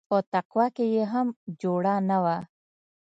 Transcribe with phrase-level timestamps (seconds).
[0.09, 1.27] په تقوا کښې يې هم
[1.61, 2.37] جوړه نه وه.